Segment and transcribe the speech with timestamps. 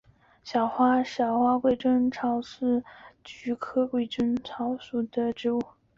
[0.43, 1.03] 小花
[1.59, 2.83] 鬼针草是
[3.23, 5.61] 菊科鬼针草属的植物。